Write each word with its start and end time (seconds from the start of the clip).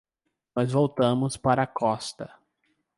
Nós 0.55 0.71
voltamos 0.71 1.37
para 1.37 1.61
a 1.61 1.67
costa. 1.67 2.33